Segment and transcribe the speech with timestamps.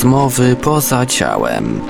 [0.00, 1.80] Rozmowy poza ciałem.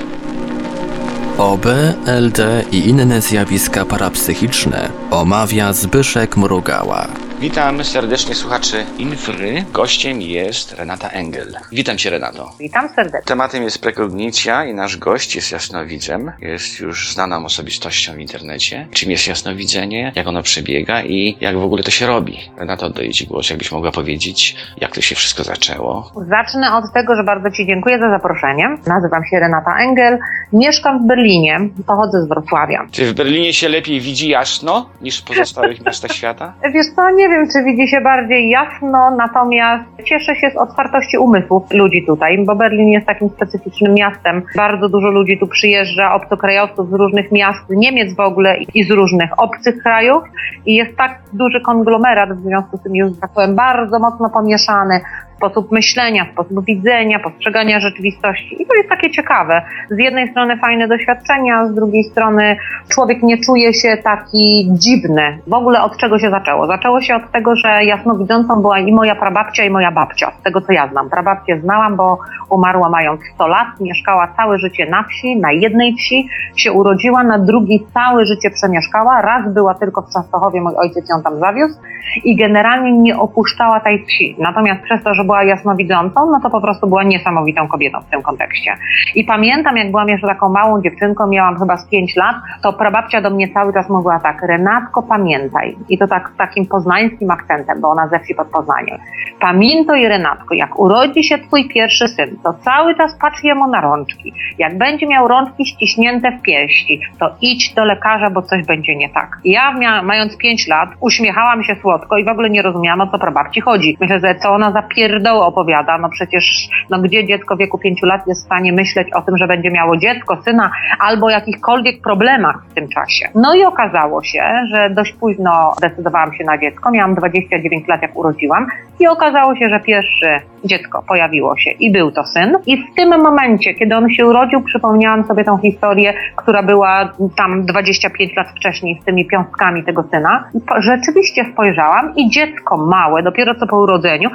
[1.37, 1.65] OB,
[2.05, 7.07] LD i inne zjawiska parapsychiczne omawia Zbyszek Mrugała.
[7.41, 9.65] Witam serdecznie słuchaczy Infry.
[9.73, 11.53] Gościem jest Renata Engel.
[11.71, 12.51] Witam cię Renato.
[12.59, 13.25] Witam serdecznie.
[13.25, 16.31] Tematem jest prekognicja i nasz gość jest jasnowidzem.
[16.39, 18.87] Jest już znaną osobistością w internecie.
[18.91, 22.37] Czym jest jasnowidzenie, jak ono przebiega i jak w ogóle to się robi.
[22.57, 26.11] Renato, oddaję ci głos, jakbyś mogła powiedzieć, jak to się wszystko zaczęło.
[26.29, 28.69] Zacznę od tego, że bardzo Ci dziękuję za zaproszenie.
[28.87, 30.19] Nazywam się Renata Engel,
[30.53, 32.87] mieszkam w Berlinie, pochodzę z Wrocławia.
[32.91, 36.53] Czy w Berlinie się lepiej widzi jasno niż w pozostałych miastach świata?
[36.73, 41.63] Wiesz co, nie wiem, czy widzi się bardziej jasno, natomiast cieszę się z otwartości umysłów
[41.73, 44.41] ludzi tutaj, bo Berlin jest takim specyficznym miastem.
[44.55, 49.39] Bardzo dużo ludzi tu przyjeżdża, obcokrajowców z różnych miast, Niemiec w ogóle i z różnych
[49.39, 50.23] obcych krajów
[50.65, 55.01] i jest tak duży konglomerat, w związku z tym już tak powiem, bardzo mocno pomieszany
[55.41, 58.61] sposób myślenia, sposób widzenia, postrzegania rzeczywistości.
[58.61, 59.61] I to jest takie ciekawe.
[59.89, 62.57] Z jednej strony fajne doświadczenia, z drugiej strony
[62.89, 65.39] człowiek nie czuje się taki dziwny.
[65.47, 66.67] W ogóle od czego się zaczęło?
[66.67, 70.61] Zaczęło się od tego, że jasnowidzącą była i moja prababcia, i moja babcia, z tego
[70.61, 71.09] co ja znam.
[71.09, 72.19] Prababcię znałam, bo
[72.49, 77.39] umarła mając 100 lat, mieszkała całe życie na wsi, na jednej wsi, się urodziła, na
[77.39, 79.21] drugiej całe życie przemieszkała.
[79.21, 81.79] Raz była tylko w Częstochowie, mój ojciec ją tam zawiózł
[82.23, 84.35] i generalnie nie opuszczała tej wsi.
[84.39, 88.21] Natomiast przez to, że była jasnowidzącą, no to po prostu była niesamowitą kobietą w tym
[88.21, 88.75] kontekście.
[89.15, 93.21] I pamiętam, jak byłam jeszcze taką małą dziewczynką, miałam chyba z 5 lat, to prababcia
[93.21, 95.75] do mnie cały czas mówiła tak, Renatko, pamiętaj.
[95.89, 98.97] I to tak takim poznańskim akcentem, bo ona ze wsi pod Poznaniem.
[99.39, 104.33] Pamiętaj, Renatko, jak urodzi się twój pierwszy syn, to cały czas patrz jemu na rączki.
[104.57, 109.09] Jak będzie miał rączki ściśnięte w pięści, to idź do lekarza, bo coś będzie nie
[109.09, 109.37] tak.
[109.45, 113.19] Ja, mia- mając 5 lat, uśmiechałam się słodko i w ogóle nie rozumiałam, o co
[113.19, 113.97] prababci chodzi.
[114.01, 114.81] Myślę, że co ona za
[115.21, 119.13] pierdoły opowiada, no przecież, no gdzie dziecko w wieku 5 lat jest w stanie myśleć
[119.13, 123.27] o tym, że będzie miało dziecko, syna, albo jakichkolwiek problemach w tym czasie.
[123.35, 128.17] No i okazało się, że dość późno zdecydowałam się na dziecko, miałam 29 lat, jak
[128.17, 128.67] urodziłam
[128.99, 132.57] i okazało się, że pierwsze dziecko pojawiło się i był to syn.
[132.65, 137.65] I w tym momencie, kiedy on się urodził, przypomniałam sobie tą historię, która była tam
[137.65, 140.43] 25 lat wcześniej z tymi piąstkami tego syna.
[140.77, 144.29] Rzeczywiście spojrzałam i dziecko małe, dopiero co po urodzeniu,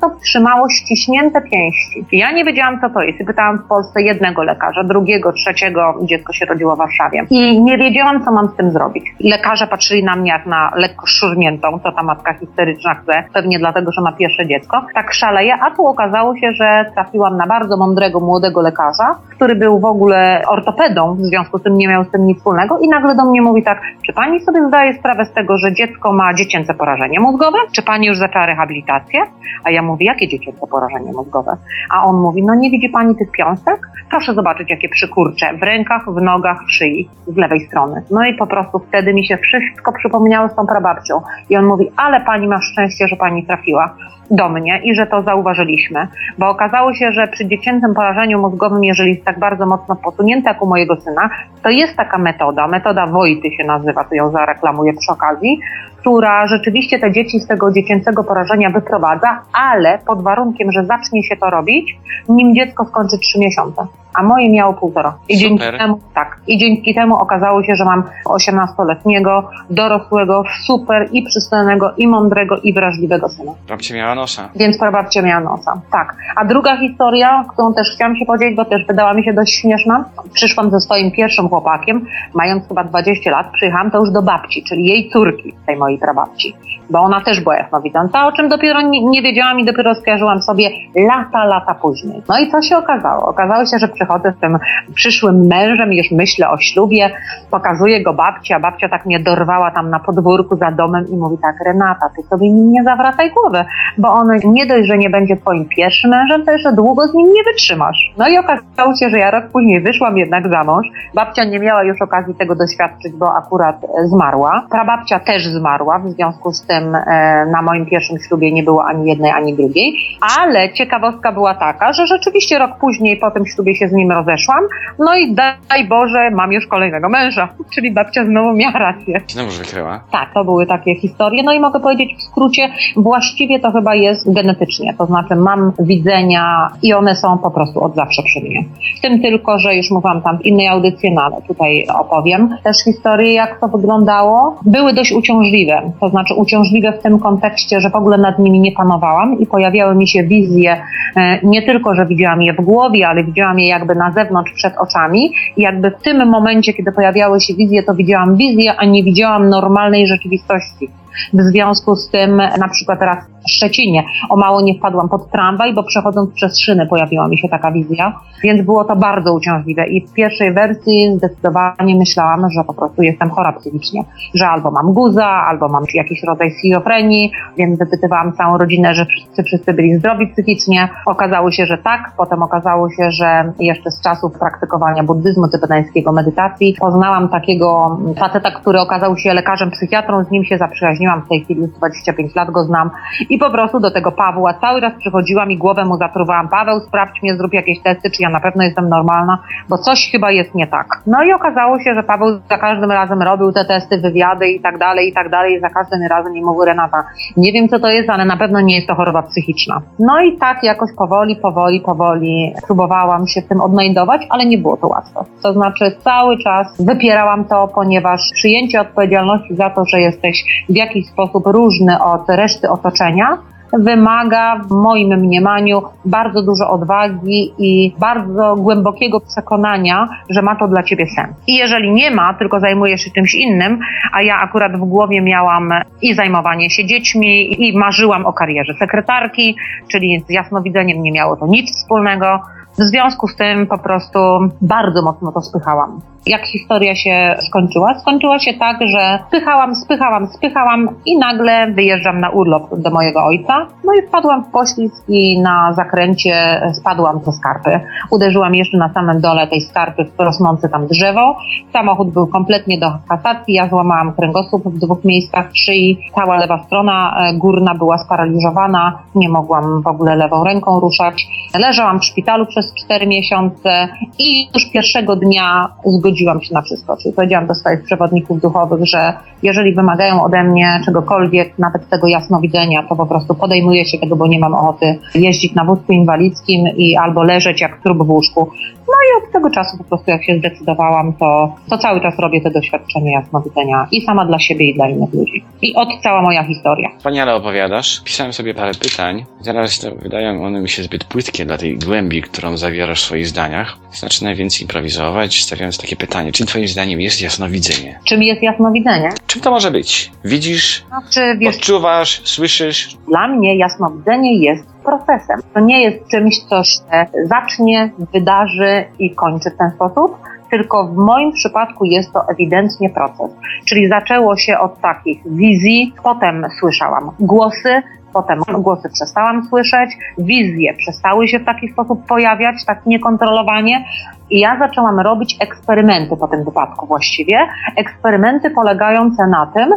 [0.00, 2.06] non-stop trzymało ściśnięte pięści.
[2.12, 3.20] Ja nie wiedziałam, co to jest.
[3.20, 7.26] I pytałam w Polsce jednego lekarza, drugiego, trzeciego, dziecko się rodziło w Warszawie.
[7.30, 9.04] I nie wiedziałam, co mam z tym zrobić.
[9.20, 13.92] Lekarze patrzyli na mnie jak na lekko szurniętą, co ta matka histeryczna chce, pewnie dlatego,
[13.92, 14.86] że ma pierwsze dziecko.
[14.94, 19.80] Tak szaleje, a tu okazało się, że trafiłam na bardzo mądrego, młodego lekarza, który był
[19.80, 23.14] w ogóle ortopedą, w związku z tym nie miał z tym nic wspólnego i nagle
[23.14, 26.74] do mnie mówi tak, czy pani sobie zdaje sprawę z tego, że dziecko ma dziecięce
[26.74, 27.58] porażenie mózgowe?
[27.72, 29.20] Czy pani już zaczęła rehabilitację?
[29.64, 31.56] A ja mówię, jakie dziecięce porażenie mózgowe?
[31.90, 33.88] A on mówi, no nie widzi pani tych piąstek?
[34.10, 38.02] Proszę zobaczyć, jakie przykurcze w rękach, w nogach, w szyi z lewej strony.
[38.10, 41.20] No i po prostu wtedy mi się wszystko przypomniało z tą prababcią.
[41.50, 43.94] I on mówi, ale pani ma szczęście, że pani trafiła
[44.30, 46.08] do mnie i że to zauważyliśmy,
[46.38, 50.62] bo okazało się, że przy dziecięcym porażeniu mózgowym, jeżeli jest tak bardzo mocno posunięte jak
[50.62, 51.30] u mojego syna,
[51.62, 55.60] to jest taka metoda, metoda Wojty się nazywa, to ją zareklamuję przy okazji,
[55.96, 61.36] która rzeczywiście te dzieci z tego dziecięcego porażenia wyprowadza, ale pod warunkiem, że zacznie się
[61.36, 61.96] to robić,
[62.28, 65.14] nim dziecko skończy 3 miesiące, a moje miało półtora.
[65.28, 65.48] I Super.
[65.48, 71.92] dzięki temu, tak, i dzięki temu okazało się, że mam 18-letniego, dorosłego, super i przystojnego,
[71.96, 73.52] i mądrego, i wrażliwego syna.
[73.68, 74.48] Babcia miała nosa.
[74.56, 75.80] Więc prababcia miała nosa.
[75.92, 76.16] Tak.
[76.36, 80.04] A druga historia, którą też chciałam się podzielić, bo też wydała mi się dość śmieszna.
[80.32, 84.86] Przyszłam ze swoim pierwszym chłopakiem, mając chyba 20 lat, przyjechałam to już do babci, czyli
[84.86, 86.54] jej córki, tej mojej prababci.
[86.90, 90.70] Bo ona też była jasnowidząca, o czym dopiero nie, nie wiedziałam i dopiero skojarzyłam sobie
[90.96, 92.22] lata, lata później.
[92.28, 93.26] No i co się okazało?
[93.26, 94.58] Okazało się, że przychodzę z tym
[94.94, 97.10] przyszłym mężem, już myślę o ślubie,
[97.50, 101.36] pokazuję go babci, a babcia tak mnie dorwała tam na podwórku za domem i mówi
[101.42, 103.64] tak, Renata, ty sobie nie zawracaj głowy,
[103.98, 107.32] bo on nie dość, że nie będzie twoim pierwszym mężem, to jeszcze długo z nim
[107.32, 108.12] nie wytrzymasz.
[108.18, 110.86] No i okazało się, że ja rok później wyszłam jednak za mąż.
[111.14, 114.66] Babcia nie miała już okazji tego doświadczyć, bo akurat zmarła.
[114.70, 119.08] Prababcia też zmarła, w związku z tym e, na moim pierwszym ślubie nie było ani
[119.08, 119.94] jednej, ani drugiej.
[120.40, 124.64] Ale ciekawostka była taka, że rzeczywiście rok później po tym ślubie się z nim rozeszłam.
[124.98, 129.20] No i daj Boże, mam już kolejnego męża, czyli babcia znowu miała rację.
[129.28, 130.00] Znowu wykryła.
[130.10, 131.42] Tak, to były takie historie.
[131.42, 134.94] No i mogę powiedzieć w skrócie, właściwie to chyba jest genetycznie.
[134.98, 138.64] To znaczy mam widzenia i one są po prostu od zawsze przy mnie.
[138.98, 142.84] W tym tylko, że już mówiłam tam w innej audycji, no ale tutaj opowiem też
[142.84, 144.60] historię, jak to wyglądało.
[144.66, 145.92] Były dość uciążliwe.
[146.00, 149.94] To znaczy uciążliwe w tym kontekście, że w ogóle nad nimi nie panowałam i pojawiały
[149.94, 150.82] mi się wizje,
[151.16, 154.76] e, nie tylko, że widziałam je w głowie, ale widziałam je jakby na zewnątrz przed
[154.76, 159.04] oczami i jakby w tym momencie, kiedy pojawiały się wizje, to widziałam wizję, a nie
[159.04, 160.88] widziałam normalnej rzeczywistości.
[161.32, 165.74] W związku z tym, na przykład teraz w Szczecinie, o mało nie wpadłam pod tramwaj,
[165.74, 168.12] bo przechodząc przez szyny pojawiła mi się taka wizja,
[168.42, 173.30] więc było to bardzo uciążliwe i w pierwszej wersji zdecydowanie myślałam, że po prostu jestem
[173.30, 174.04] chora psychicznie,
[174.34, 179.42] że albo mam guza, albo mam jakiś rodzaj schizofrenii, więc wypytywałam całą rodzinę, że wszyscy,
[179.42, 180.88] wszyscy byli zdrowi psychicznie.
[181.06, 186.76] Okazało się, że tak, potem okazało się, że jeszcze z czasów praktykowania buddyzmu tybetańskiego, medytacji,
[186.80, 191.60] poznałam takiego faceta, który okazał się lekarzem psychiatrą, z nim się zaprzyjaźniłam w tej chwili,
[191.60, 192.90] już 25 lat go znam
[193.30, 196.48] i po prostu do tego Pawła cały raz przychodziłam i głowę mu zatruwałam.
[196.48, 199.38] Paweł, sprawdź mnie, zrób jakieś testy, czy ja na pewno jestem normalna,
[199.68, 200.86] bo coś chyba jest nie tak.
[201.06, 204.78] No i okazało się, że Paweł za każdym razem robił te testy, wywiady i tak
[204.78, 205.56] dalej, i tak dalej.
[205.56, 207.04] I za każdym razem mi mówił Renata,
[207.36, 209.80] nie wiem co to jest, ale na pewno nie jest to choroba psychiczna.
[209.98, 214.76] No i tak jakoś powoli, powoli, powoli próbowałam się w tym odnajdować, ale nie było
[214.76, 215.20] to łatwe.
[215.42, 221.08] To znaczy cały czas wypierałam to, ponieważ przyjęcie odpowiedzialności za to, że jesteś w jakiś
[221.08, 223.38] sposób różny od reszty otoczenia,
[223.78, 230.82] wymaga w moim mniemaniu bardzo dużo odwagi i bardzo głębokiego przekonania, że ma to dla
[230.82, 231.36] ciebie sens.
[231.46, 233.78] I jeżeli nie ma, tylko zajmujesz się czymś innym,
[234.12, 235.70] a ja akurat w głowie miałam
[236.02, 239.56] i zajmowanie się dziećmi i marzyłam o karierze sekretarki,
[239.90, 242.40] czyli z jasnowidzeniem nie miało to nic wspólnego.
[242.78, 244.18] W związku z tym po prostu
[244.62, 246.00] bardzo mocno to spychałam.
[246.26, 247.98] Jak historia się skończyła?
[247.98, 253.66] Skończyła się tak, że spychałam, spychałam, spychałam i nagle wyjeżdżam na urlop do mojego ojca.
[253.84, 257.80] No i wpadłam w poślizg i na zakręcie spadłam ze skarpy.
[258.10, 261.36] Uderzyłam jeszcze na samym dole tej skarpy w rosnące tam drzewo.
[261.72, 263.54] Samochód był kompletnie do kasacji.
[263.54, 265.98] Ja złamałam kręgosłup w dwóch miejscach szyi.
[266.14, 268.98] Cała lewa strona e, górna była sparaliżowana.
[269.14, 271.26] Nie mogłam w ogóle lewą ręką ruszać.
[271.58, 273.88] Leżałam w szpitalu przez cztery miesiące
[274.18, 275.68] i już pierwszego dnia
[276.10, 276.96] zgodziłam się na wszystko.
[276.96, 282.82] Czyli powiedziałam do swoich przewodników duchowych, że jeżeli wymagają ode mnie czegokolwiek, nawet tego jasnowidzenia,
[282.88, 286.96] to po prostu podejmuję się tego, bo nie mam ochoty jeździć na wózku inwalidzkim i
[286.96, 288.50] albo leżeć jak trup w łóżku.
[288.88, 292.40] No i od tego czasu po prostu jak się zdecydowałam, to, to cały czas robię
[292.40, 295.44] te doświadczenia jasnowidzenia i sama dla siebie i dla innych ludzi.
[295.62, 296.88] I od cała moja historia.
[296.98, 298.00] Wspaniale opowiadasz.
[298.04, 299.24] Pisałem sobie parę pytań.
[299.44, 303.76] Teraz wydają one mi się zbyt płytkie dla tej głębi, którą zawierasz w swoich zdaniach.
[303.92, 306.32] Zacznę więc improwizować, stawiając takie pytanie.
[306.32, 307.98] Czym twoim zdaniem jest jasnowidzenie?
[308.04, 309.08] Czym jest jasnowidzenie?
[309.26, 310.10] Czym to może być?
[310.24, 312.88] Widzisz, Znaczy, wiesz, odczuwasz, słyszysz?
[313.08, 315.40] Dla mnie jasnowidzenie jest procesem.
[315.54, 320.18] To nie jest czymś, co się zacznie, wydarzy i kończy w ten sposób,
[320.50, 323.36] tylko w moim przypadku jest to ewidentnie proces.
[323.68, 331.28] Czyli zaczęło się od takich wizji, potem słyszałam głosy, potem głosy przestałam słyszeć, wizje przestały
[331.28, 333.84] się w taki sposób pojawiać, tak niekontrolowanie.
[334.30, 337.38] I ja zaczęłam robić eksperymenty po tym wypadku właściwie.
[337.76, 339.70] Eksperymenty polegające na tym,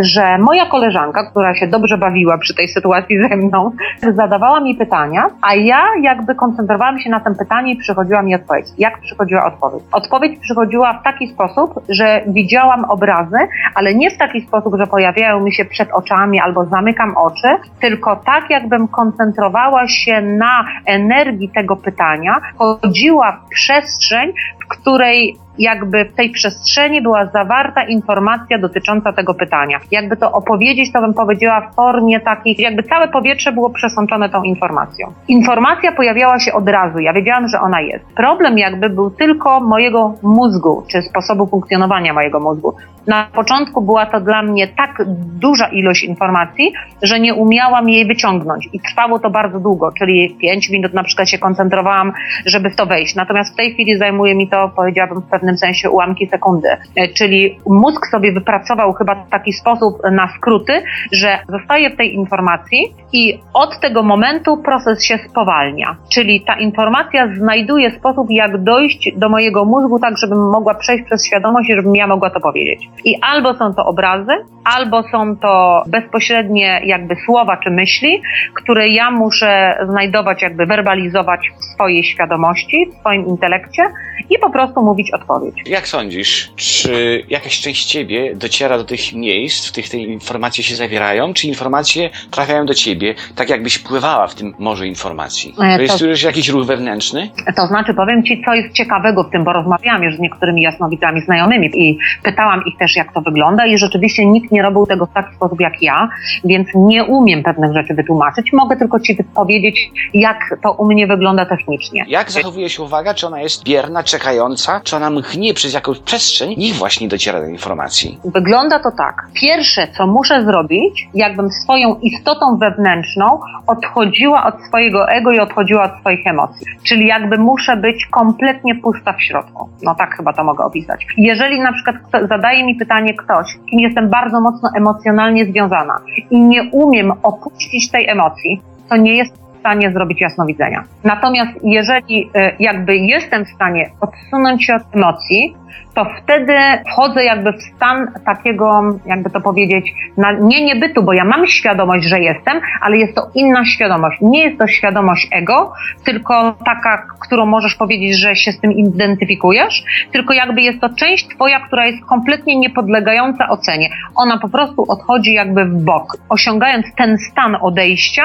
[0.00, 3.70] że moja koleżanka, która się dobrze bawiła przy tej sytuacji ze mną,
[4.14, 8.66] zadawała mi pytania, a ja jakby koncentrowałam się na tym pytaniu i przychodziła mi odpowiedź.
[8.78, 9.82] Jak przychodziła odpowiedź?
[9.92, 13.38] Odpowiedź przychodziła w taki sposób, że widziałam obrazy,
[13.74, 17.48] ale nie w taki sposób, że pojawiają mi się przed oczami albo zamykam oczy,
[17.80, 24.32] tylko tak jakbym koncentrowała się na energii tego pytania, chodziła w przestrzeń,
[24.78, 29.80] której jakby w tej przestrzeni była zawarta informacja dotycząca tego pytania.
[29.90, 34.42] Jakby to opowiedzieć, to bym powiedziała w formie takiej, jakby całe powietrze było przesączone tą
[34.42, 35.12] informacją.
[35.28, 38.04] Informacja pojawiała się od razu, ja wiedziałam, że ona jest.
[38.16, 42.74] Problem jakby był tylko mojego mózgu, czy sposobu funkcjonowania mojego mózgu.
[43.06, 45.04] Na początku była to dla mnie tak
[45.40, 50.70] duża ilość informacji, że nie umiałam jej wyciągnąć i trwało to bardzo długo, czyli 5
[50.70, 52.12] minut na przykład się koncentrowałam,
[52.46, 53.14] żeby w to wejść.
[53.14, 56.68] Natomiast w tej chwili zajmuje mi to powiedziałabym w pewnym sensie ułamki sekundy.
[56.96, 62.94] E, Czyli mózg sobie wypracował chyba taki sposób na skróty, że zostaje w tej informacji
[63.12, 65.96] i od tego momentu proces się spowalnia.
[66.12, 71.26] Czyli ta informacja znajduje sposób, jak dojść do mojego mózgu, tak żebym mogła przejść przez
[71.26, 72.88] świadomość i żebym ja mogła to powiedzieć.
[73.04, 74.32] I albo są to obrazy,
[74.64, 78.22] albo są to bezpośrednie jakby słowa czy myśli,
[78.54, 83.82] które ja muszę znajdować, jakby werbalizować w swojej świadomości, w swoim intelekcie
[84.30, 85.54] i po prostu mówić odpowiedź.
[85.66, 90.74] Jak sądzisz, czy jakaś część ciebie dociera do tych miejsc, w których te informacje się
[90.76, 95.54] zawierają, czy informacje trafiają do ciebie, tak jakbyś pływała w tym morzu informacji?
[95.62, 97.30] E, Rejestrujesz jakiś ruch wewnętrzny?
[97.56, 101.20] To znaczy, powiem Ci, co jest ciekawego w tym, bo rozmawiałam już z niektórymi jasnowidzami
[101.20, 105.12] znajomymi i pytałam ich też, jak to wygląda i rzeczywiście nikt nie robił tego w
[105.12, 106.08] taki sposób jak ja,
[106.44, 108.52] więc nie umiem pewnych rzeczy wytłumaczyć.
[108.52, 112.04] Mogę tylko Ci powiedzieć, jak to u mnie wygląda technicznie.
[112.08, 113.14] Jak zachowuje się uwaga?
[113.14, 114.02] Czy ona jest bierna,
[114.32, 114.80] czekająca?
[114.84, 118.18] Czy ona mchnie przez jakąś przestrzeń i właśnie dociera do informacji?
[118.24, 119.26] Wygląda to tak.
[119.34, 126.00] Pierwsze, co muszę zrobić, jakbym swoją istotą wewnętrzną odchodziła od swojego ego i odchodziła od
[126.00, 126.66] swoich emocji.
[126.82, 129.68] Czyli jakby muszę być kompletnie pusta w środku.
[129.82, 131.06] No tak chyba to mogę opisać.
[131.16, 131.96] Jeżeli na przykład
[132.28, 138.08] zadaje mi pytanie ktoś, kim jestem bardzo mocno emocjonalnie związana i nie umiem opuścić tej
[138.08, 140.84] emocji, to nie jest stanie zrobić jasnowidzenia.
[141.04, 145.56] Natomiast jeżeli y, jakby jestem w stanie odsunąć się od emocji,
[145.94, 146.54] to wtedy
[146.92, 152.04] wchodzę jakby w stan takiego, jakby to powiedzieć, na, nie niebytu, bo ja mam świadomość,
[152.04, 154.18] że jestem, ale jest to inna świadomość.
[154.20, 155.72] Nie jest to świadomość ego,
[156.04, 161.28] tylko taka, którą możesz powiedzieć, że się z tym identyfikujesz, tylko jakby jest to część
[161.28, 163.88] twoja, która jest kompletnie niepodlegająca ocenie.
[164.14, 166.16] Ona po prostu odchodzi jakby w bok.
[166.28, 168.24] Osiągając ten stan odejścia,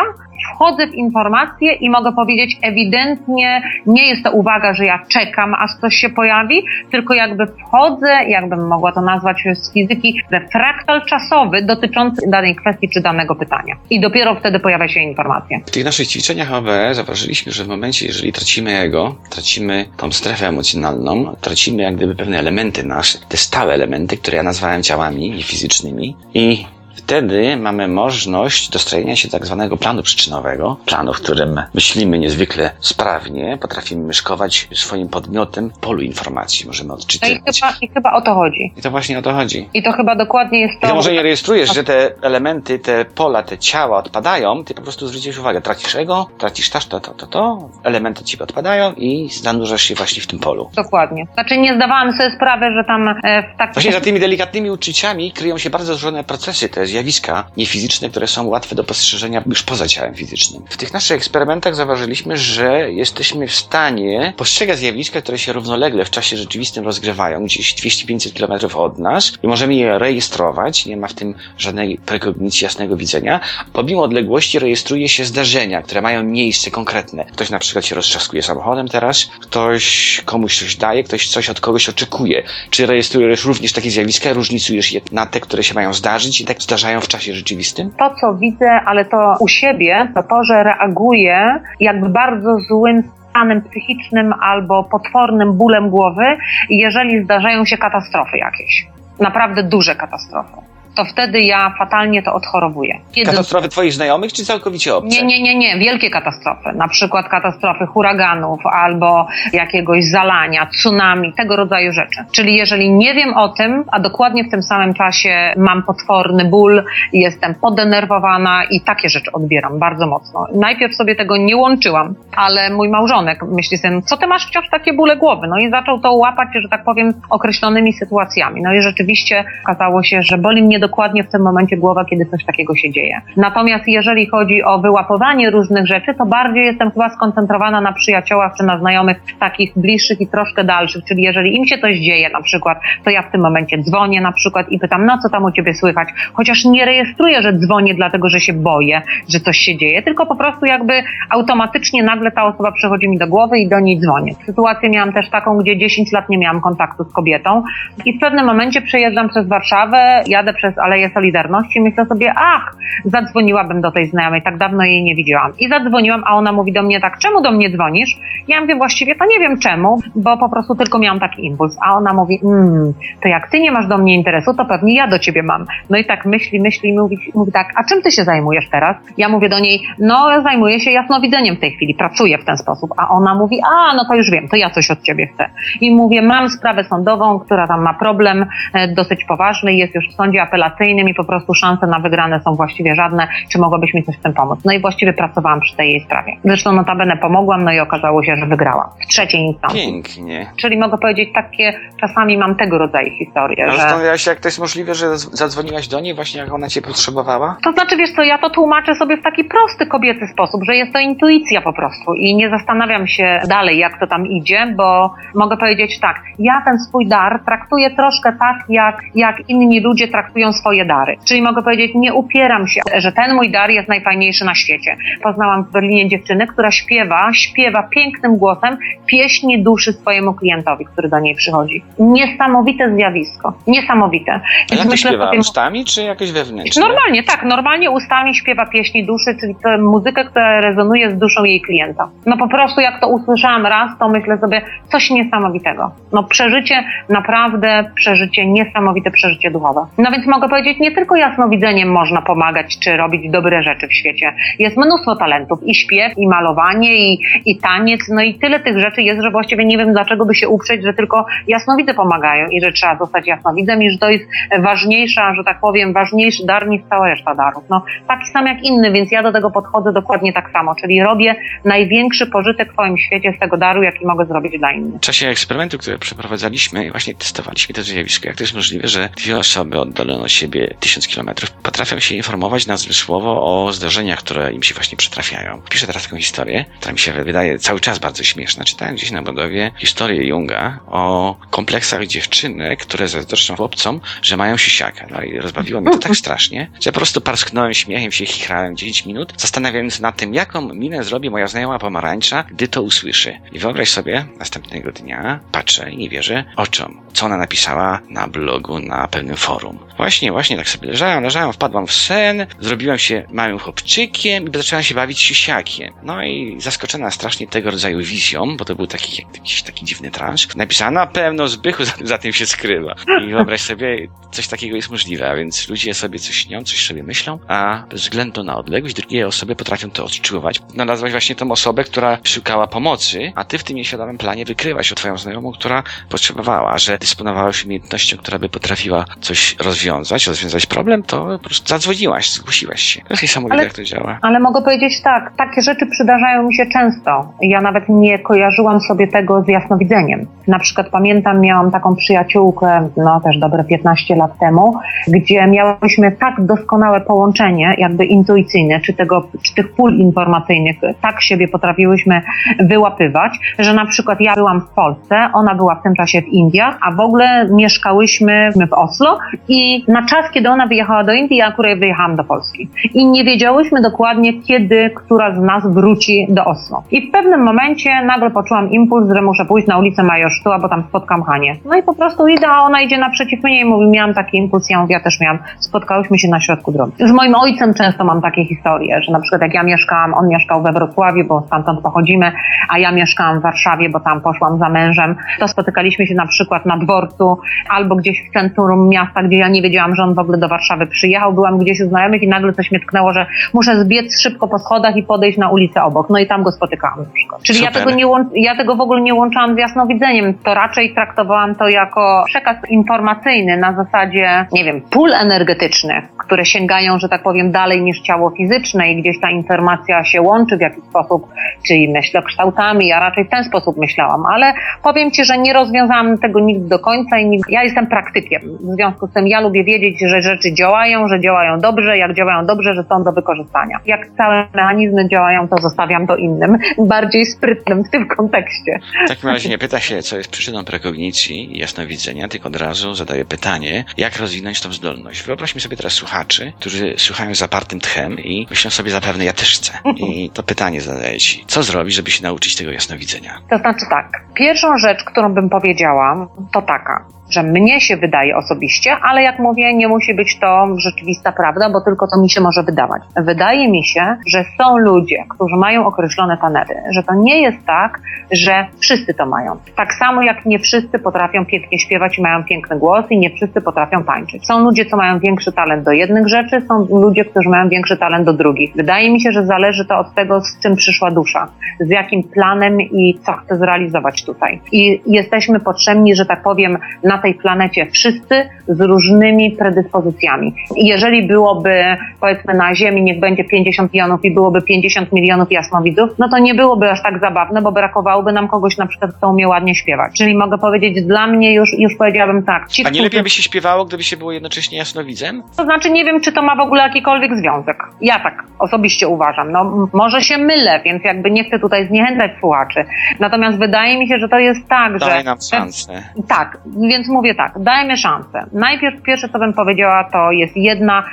[0.55, 5.71] wchodzę w informacje i mogę powiedzieć ewidentnie, nie jest to uwaga, że ja czekam, aż
[5.81, 11.61] coś się pojawi, tylko jakby wchodzę, jakbym mogła to nazwać z fizyki, we fraktal czasowy
[11.61, 13.75] dotyczący danej kwestii czy danego pytania.
[13.89, 15.59] I dopiero wtedy pojawia się informacja.
[15.65, 20.47] W tych naszych ćwiczeniach ABE zauważyliśmy, że w momencie, jeżeli tracimy ego, tracimy tą strefę
[20.47, 25.43] emocjonalną, tracimy jak gdyby pewne elementy nasze, te stałe elementy, które ja nazwałem ciałami i
[25.43, 26.65] fizycznymi i
[27.07, 33.57] Wtedy mamy możliwość dostrojenia się tak zwanego planu przyczynowego, planu, w którym myślimy niezwykle sprawnie,
[33.61, 37.59] potrafimy myszkować swoim podmiotem w polu informacji, możemy No i odczytywać.
[37.61, 38.73] chyba, i chyba o to chodzi.
[38.77, 39.69] I to właśnie o to chodzi.
[39.73, 40.87] I to chyba dokładnie jest I to.
[40.87, 45.07] to może nie rejestrujesz, że te elementy, te pola, te ciała odpadają, ty po prostu
[45.07, 49.81] zwrócisz uwagę, tracisz ego, tracisz to, to, to, to, to, elementy ci odpadają i zanurzasz
[49.81, 50.69] się właśnie w tym polu.
[50.75, 51.27] Dokładnie.
[51.33, 55.31] Znaczy nie zdawałam sobie sprawy, że tam e, w takim Właśnie za tymi delikatnymi uczuciami
[55.31, 59.87] kryją się bardzo złożone procesy, te zjawiska niefizyczne, które są łatwe do postrzeżenia już poza
[59.87, 60.63] ciałem fizycznym.
[60.69, 66.09] W tych naszych eksperymentach zauważyliśmy, że jesteśmy w stanie postrzegać zjawiska, które się równolegle w
[66.09, 71.13] czasie rzeczywistym rozgrywają, gdzieś 200-500 km od nas i możemy je rejestrować, nie ma w
[71.13, 73.39] tym żadnej prekognicji jasnego widzenia.
[73.73, 77.25] Pomimo odległości rejestruje się zdarzenia, które mają miejsce konkretne.
[77.25, 79.85] Ktoś na przykład się roztrzaskuje samochodem teraz, ktoś
[80.25, 82.43] komuś coś daje, ktoś coś od kogoś oczekuje.
[82.69, 86.61] Czy rejestrujesz również takie zjawiska, różnicujesz je na te, które się mają zdarzyć i tak
[86.61, 87.91] zdarzają w czasie rzeczywistym?
[87.91, 93.61] to, co widzę, ale to u siebie, to to, że reaguję jakby bardzo złym stanem
[93.61, 96.25] psychicznym albo potwornym bólem głowy,
[96.69, 98.87] jeżeli zdarzają się katastrofy jakieś.
[99.19, 100.66] Naprawdę duże katastrofy.
[100.97, 102.99] To wtedy ja fatalnie to odchorowuję.
[103.11, 105.09] Kiedy Katastrofy twoich znajomych, czy całkowicie obce?
[105.09, 105.79] nie, nie, nie, nie.
[105.79, 106.69] Wielkie katastrofy.
[106.75, 112.25] Na przykład katastrofy huraganów albo jakiegoś zalania, tsunami, tego rodzaju rzeczy.
[112.31, 116.83] Czyli jeżeli nie wiem o tym, a dokładnie w tym samym czasie mam potworny ból,
[117.13, 120.47] jestem podenerwowana i takie rzeczy odbieram bardzo mocno.
[120.55, 124.93] Najpierw sobie tego nie łączyłam, ale mój małżonek myśli sobie, co ty masz wciąż takie
[124.93, 125.47] bóle głowy?
[125.47, 128.61] No i zaczął to łapać, że tak powiem, określonymi sytuacjami.
[128.61, 132.45] No i rzeczywiście okazało się, że boli mnie dokładnie w tym momencie głowa, kiedy coś
[132.45, 133.21] takiego się dzieje.
[133.37, 138.63] Natomiast jeżeli chodzi o wyłapowanie różnych rzeczy, to bardziej jestem chyba skoncentrowana na przyjaciołach czy
[138.65, 142.77] na znajomych takich bliższych i troszkę dalszych, czyli jeżeli im się coś dzieje na przykład,
[143.03, 145.73] to ja w tym momencie dzwonię na przykład i pytam, no co tam u ciebie
[145.73, 150.25] słychać, chociaż nie rejestruję, że dzwonię dlatego, że się boję, że coś się dzieje, tylko
[150.25, 150.93] po prostu jakby
[151.29, 154.33] automatycznie nagle ta osoba przychodzi mi do głowy i do niej dzwonię.
[154.45, 157.63] Sytuację miałam też taką, gdzie 10 lat nie miałam kontaktu z kobietą
[158.05, 162.75] i w pewnym momencie przejeżdżam przez Warszawę, jadę przez przez Aleję Solidarności, myślę sobie, ach,
[163.05, 165.51] zadzwoniłabym do tej znajomej, tak dawno jej nie widziałam.
[165.59, 168.17] I zadzwoniłam, a ona mówi do mnie tak, czemu do mnie dzwonisz?
[168.47, 171.77] Ja mówię, właściwie to nie wiem czemu, bo po prostu tylko miałam taki impuls.
[171.81, 175.07] A ona mówi, mm, to jak ty nie masz do mnie interesu, to pewnie ja
[175.07, 175.65] do ciebie mam.
[175.89, 178.95] No i tak myśli, myśli, mówi, mówi tak, a czym ty się zajmujesz teraz?
[179.17, 182.91] Ja mówię do niej, no zajmuję się jasnowidzeniem w tej chwili, pracuję w ten sposób.
[182.97, 185.49] A ona mówi, a no to już wiem, to ja coś od ciebie chcę.
[185.81, 190.15] I mówię, mam sprawę sądową, która tam ma problem e, dosyć poważny, jest już w
[190.15, 193.27] sądzie apelacyjnym i po prostu szanse na wygrane są właściwie żadne.
[193.51, 194.59] Czy mogłabyś mi coś w tym pomóc?
[194.65, 196.37] No i właściwie pracowałam przy tej jej sprawie.
[196.43, 198.87] Zresztą notabene pomogłam, no i okazało się, że wygrałam.
[199.03, 199.81] W trzeciej instancji.
[199.81, 200.47] Pięknie.
[200.57, 203.77] Czyli mogę powiedzieć, takie czasami mam tego rodzaju historie, No, że...
[203.77, 207.57] Zastanawiałaś się, jak to jest możliwe, że zadzwoniłaś do niej właśnie jak ona cię potrzebowała?
[207.63, 210.93] To znaczy, wiesz co, ja to tłumaczę sobie w taki prosty kobiecy sposób, że jest
[210.93, 215.57] to intuicja po prostu i nie zastanawiam się dalej, jak to tam idzie, bo mogę
[215.57, 220.85] powiedzieć tak, ja ten swój dar traktuję troszkę tak, jak, jak inni ludzie traktują swoje
[220.85, 221.17] dary.
[221.27, 224.97] Czyli mogę powiedzieć, nie upieram się, że ten mój dar jest najfajniejszy na świecie.
[225.23, 231.19] Poznałam w Berlinie dziewczynę, która śpiewa, śpiewa pięknym głosem pieśni duszy swojemu klientowi, który do
[231.19, 231.83] niej przychodzi.
[231.99, 233.53] Niesamowite zjawisko.
[233.67, 234.31] Niesamowite.
[234.31, 235.25] A jak to myślę śpiewa?
[235.27, 236.81] sobie- Ustami czy jakoś wewnętrznie?
[236.83, 242.09] Normalnie, tak, normalnie ustami śpiewa pieśni duszy, czyli muzykę, która rezonuje z duszą jej klienta.
[242.25, 244.61] No po prostu jak to usłyszałam raz, to myślę sobie
[244.91, 245.91] coś niesamowitego.
[246.13, 249.85] No przeżycie, naprawdę przeżycie, niesamowite przeżycie duchowe.
[249.97, 254.33] No więc mogę powiedzieć, nie tylko jasnowidzeniem można pomagać, czy robić dobre rzeczy w świecie.
[254.59, 259.01] Jest mnóstwo talentów, i śpiew, i malowanie, i, i taniec, no i tyle tych rzeczy
[259.01, 262.71] jest, że właściwie nie wiem, dlaczego by się uprzeć, że tylko jasnowidze pomagają i że
[262.71, 264.25] trzeba zostać jasnowidzem i że to jest
[264.59, 267.63] ważniejsza, że tak powiem, ważniejszy dar niż cała reszta darów.
[267.69, 271.35] No, taki sam jak inny, więc ja do tego podchodzę dokładnie tak samo, czyli robię
[271.65, 274.95] największy pożytek w swoim świecie z tego daru, jaki mogę zrobić dla innych.
[274.95, 278.27] W czasie eksperymentu, który przeprowadzaliśmy, właśnie testowaliśmy to zjawisko.
[278.27, 282.67] Jak to jest możliwe, że dwie osoby oddalone od siebie tysiąc kilometrów potrafią się informować
[282.67, 285.61] nazwisłowo o zdarzeniach, które im się właśnie przytrafiają.
[285.69, 288.65] Piszę teraz taką historię, która mi się wydaje cały czas bardzo śmieszna.
[288.65, 295.07] Czytałem gdzieś na budowie historię Junga o kompleksach dziewczynek, które zazdroszczą chłopcom, że mają siusiaka.
[295.09, 299.05] No i rozbawiło mnie to tak strasznie, że po prostu parsknąłem śmiechem się chichrałem 10
[299.05, 303.39] minut, zastanawiając się nad tym, jaką minę zrobi moja znajoma pomarańcza, gdy to usłyszy.
[303.51, 308.79] I wyobraź sobie, następnego dnia patrzę i nie wierzę oczom, co ona napisała na blogu
[308.79, 309.79] na pewnym forum.
[309.97, 314.83] Właśnie, właśnie tak sobie leżałem, leżałem, wpadłam w sen, zrobiłem się małym chłopczykiem i zaczęłam
[314.83, 315.93] się bawić siusiakiem.
[316.03, 320.11] No i zaskoczona strasznie tego rodzaju wizją, bo to był taki, jak- jakiś taki dziwny
[320.11, 322.95] transz, napisała na pewno Zbychu za, za tym się skrywa.
[323.27, 327.03] I wyobraź sobie, coś takiego jest możliwe, a więc ludzie sobie coś śnią, coś sobie
[327.03, 330.59] myślą, a bez względu na odległość drugie osoby potrafią to odczuwać.
[330.69, 334.95] Znalazłaś właśnie tą osobę, która szukała pomocy, a ty w tym nieświadomym planie wykryłaś o
[334.95, 341.25] twoją znajomą, która potrzebowała, że dysponowałaś umiejętnością, która by potrafiła coś rozwiązać, rozwiązać problem, to
[341.25, 343.01] po prostu zadzwoniłaś, zgłosiłaś się.
[343.01, 344.19] To jest niesamowite, Ale- jak to działa.
[344.21, 347.33] Ale mogę powiedzieć tak, takie rzeczy przydarzają mi się często.
[347.41, 350.27] Ja nawet nie kojarzyłam sobie tego z jasnowidzeniem.
[350.47, 354.75] Na przykład pamiętam, miałam taką przyjaciółkę, no też dobre 15 lat temu,
[355.07, 361.47] gdzie miałyśmy tak doskonałe połączenie, jakby intuicyjne, czy, tego, czy tych pól informacyjnych, tak siebie
[361.47, 362.21] potrafiłyśmy
[362.59, 366.77] wyłapywać, że na przykład ja byłam w Polsce, ona była w tym czasie w Indiach,
[366.81, 371.47] a w ogóle mieszkałyśmy w Oslo i na czas, kiedy ona wyjechała do Indii, ja
[371.47, 372.69] akurat wyjechałam do Polski.
[372.93, 376.83] I nie wiedziałyśmy dokładnie, kiedy która z nas wróci do Oslo.
[376.91, 380.83] I w pewnym momencie nagle poczułam impuls, że muszę pójść na ulicę Majorsztyła, bo tam
[380.89, 381.55] spotkam Hanię.
[381.65, 384.69] No i po prostu idę, a ona idzie naprzeciw mnie i mówi, miałam taki impuls,
[384.69, 385.39] ja mówię, ja też miałam.
[385.59, 386.93] Spotkałyśmy się na środku drogi.
[386.99, 390.63] Z moim ojcem często mam takie historie, że na przykład jak ja mieszkałam, on mieszkał
[390.63, 392.31] we Wrocławiu, bo stamtąd pochodzimy,
[392.69, 396.65] a ja mieszkałam w Warszawie, bo tam poszłam za mężem, to spotykaliśmy się na przykład
[396.65, 397.37] na dworcu
[397.69, 400.87] albo gdzieś w centrum miasta, gdzie ja nie wiedziałam, że on w ogóle do Warszawy
[400.87, 401.33] przyjechał.
[401.33, 404.95] Byłam gdzieś u znajomych i nagle coś mnie tknęło, że muszę zbiec szybko po schodach
[404.95, 406.09] i podejść na ulicę obok.
[406.09, 407.41] No i tam go spotykałam na przykład.
[407.43, 410.33] Czyli ja tego, nie ja tego w ogóle nie łączałam z jasnowidzeniem.
[410.33, 416.99] To raczej traktowałam to jako przekaz informacyjny na zasadzie, nie wiem, pól energetycznych, które sięgają,
[416.99, 420.83] że tak powiem, dalej niż ciało fizyczne i gdzieś ta informacja się łączy w jakiś
[420.83, 421.27] sposób,
[421.67, 422.87] czyli myślę kształtami.
[422.87, 426.79] Ja raczej w ten sposób myślałam, ale powiem Ci, że nie rozwiązałam tego nigdy do
[426.79, 427.51] końca i nigdy...
[427.51, 428.41] ja jestem praktykiem.
[428.41, 432.45] W związku z tym ja lubię wiedzieć, że rzeczy działają, że działają dobrze, jak działają
[432.45, 433.79] dobrze, że są do wykorzystania.
[433.85, 436.57] Jak całe mechanizmy działają, to zostawiam to innym,
[436.93, 438.79] bardziej sprytnym w tym kontekście.
[439.05, 442.93] W takim razie nie pyta się, co jest przyczyną prekognicji i jasnowidzenia, tylko od razu
[442.93, 445.23] zadaje pytanie, jak rozwinąć tą zdolność.
[445.23, 449.57] Wyobraźmy sobie teraz słuchaczy, którzy słuchają z zapartym tchem i myślą sobie zapewne, ja też
[449.57, 449.73] chcę.
[449.95, 453.31] I to pytanie zadaje ci, co zrobić, żeby się nauczyć tego jasnowidzenia?
[453.49, 457.16] To znaczy tak, pierwszą rzecz, którą bym powiedziała, to taka.
[457.29, 461.81] Że mnie się wydaje osobiście, ale jak mówię, nie musi być to rzeczywista prawda, bo
[461.81, 463.01] tylko to mi się może wydawać.
[463.15, 467.99] Wydaje mi się, że są ludzie, którzy mają określone talenty, że to nie jest tak,
[468.31, 469.57] że wszyscy to mają.
[469.75, 473.61] Tak samo jak nie wszyscy potrafią pięknie śpiewać i mają piękny głos i nie wszyscy
[473.61, 474.45] potrafią tańczyć.
[474.45, 478.25] Są ludzie, co mają większy talent do jednych rzeczy, są ludzie, którzy mają większy talent
[478.25, 478.75] do drugich.
[478.75, 481.47] Wydaje mi się, że zależy to od tego, z czym przyszła dusza,
[481.79, 484.61] z jakim planem i co chce zrealizować tutaj.
[484.71, 490.53] I jesteśmy potrzebni, że tak powiem, na tej planecie wszyscy z różnymi predyspozycjami.
[490.75, 491.83] I jeżeli byłoby,
[492.21, 496.55] powiedzmy, na Ziemi niech będzie 50 milionów i byłoby 50 milionów jasnowidzów, no to nie
[496.55, 500.11] byłoby aż tak zabawne, bo brakowałoby nam kogoś na przykład, kto umie ładnie śpiewać.
[500.17, 502.67] Czyli mogę powiedzieć, dla mnie już, już powiedziałabym tak.
[502.67, 505.43] Ci, A nie którzy- lepiej by się śpiewało, gdyby się było jednocześnie jasnowidzem?
[505.57, 507.77] to znaczy nie wiem, czy to ma w ogóle jakikolwiek związek.
[508.01, 509.51] Ja tak osobiście uważam.
[509.51, 512.85] No, może się mylę, więc jakby nie chcę tutaj zniechęcać słuchaczy.
[513.19, 515.23] Natomiast wydaje mi się, że to jest tak, Daj że...
[515.23, 516.03] nam szansę.
[516.27, 516.57] Tak,
[516.89, 518.45] więc mówię tak, dajmy szansę.
[518.53, 521.03] Najpierw pierwsze, co bym powiedziała, to jest jedna